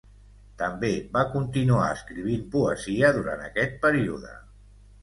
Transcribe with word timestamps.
També 0.61 0.89
va 1.17 1.23
continuar 1.35 1.91
escrivint 1.99 2.49
poesia 2.57 3.13
durant 3.21 3.49
aquest 3.51 3.79
període. 3.87 4.35